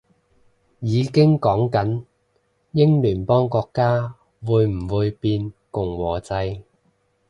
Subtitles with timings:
[0.79, 2.05] 已經講緊
[2.71, 6.63] 英聯邦國家會唔會變共和制